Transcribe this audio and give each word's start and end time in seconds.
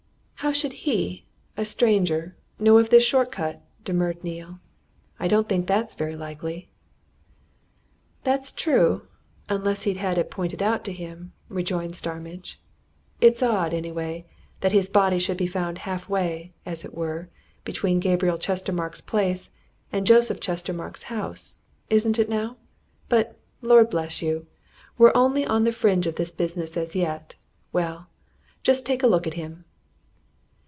"How 0.43 0.51
should 0.51 0.73
he 0.73 1.27
a 1.55 1.63
stranger 1.63 2.33
know 2.57 2.79
of 2.79 2.89
this 2.89 3.03
short 3.03 3.31
cut?" 3.31 3.61
demurred 3.85 4.23
Neale. 4.23 4.59
"I 5.19 5.27
don't 5.27 5.47
think 5.47 5.67
that's 5.67 5.93
very 5.93 6.15
likely." 6.15 6.67
"That's 8.23 8.51
true 8.51 9.03
unless 9.49 9.83
he'd 9.83 9.97
had 9.97 10.17
it 10.17 10.31
pointed 10.31 10.63
out 10.63 10.83
to 10.85 10.93
him," 10.93 11.31
rejoined 11.47 11.95
Starmidge. 11.95 12.57
"It's 13.21 13.43
odd, 13.43 13.71
anyway, 13.71 14.25
that 14.61 14.71
his 14.71 14.89
body 14.89 15.19
should 15.19 15.37
be 15.37 15.45
found 15.45 15.77
half 15.77 16.09
way, 16.09 16.53
as 16.65 16.83
it 16.83 16.95
were, 16.95 17.29
between 17.63 17.99
Gabriel 17.99 18.39
Chestermarke's 18.39 18.99
place 19.01 19.51
and 19.91 20.07
Joseph 20.07 20.39
Chestermarke's 20.39 21.03
house 21.03 21.61
isn't 21.91 22.17
it 22.17 22.29
now? 22.29 22.57
But, 23.09 23.37
Lord 23.61 23.91
bless 23.91 24.23
you! 24.23 24.47
we're 24.97 25.11
only 25.13 25.45
on 25.45 25.65
the 25.65 25.71
fringe 25.71 26.07
of 26.07 26.15
this 26.15 26.31
business 26.31 26.75
as 26.77 26.95
yet. 26.95 27.35
Well 27.71 28.07
just 28.63 28.87
take 28.87 29.03
a 29.03 29.07
look 29.07 29.27
at 29.27 29.35
him." 29.35 29.65